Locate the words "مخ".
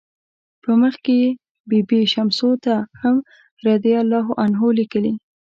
0.81-0.95